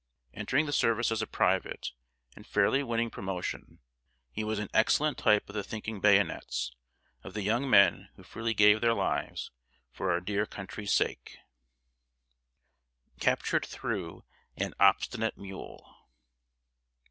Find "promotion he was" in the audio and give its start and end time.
3.11-4.57